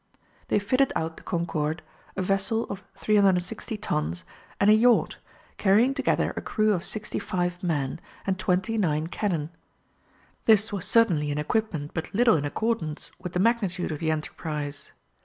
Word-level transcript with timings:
They 0.47 0.57
fitted 0.57 0.91
out 0.95 1.17
the 1.17 1.21
Concorde, 1.21 1.83
a 2.15 2.23
vessel 2.23 2.63
of 2.71 2.83
360 2.95 3.77
tons, 3.77 4.23
and 4.59 4.67
a 4.71 4.73
yacht, 4.73 5.17
carrying 5.57 5.93
together 5.93 6.33
a 6.35 6.41
crew 6.41 6.73
of 6.73 6.83
sixty 6.83 7.19
five 7.19 7.61
men, 7.61 8.01
and 8.25 8.39
twenty 8.39 8.79
nine 8.79 9.05
cannon. 9.05 9.51
This 10.45 10.73
was 10.73 10.85
certainly 10.87 11.29
an 11.31 11.37
equipment 11.37 11.91
but 11.93 12.15
little 12.15 12.35
in 12.35 12.45
accordance 12.45 13.11
with 13.19 13.33
the 13.33 13.39
magnitude 13.39 13.91
of 13.91 13.99
the 13.99 14.09
enterprise. 14.09 14.91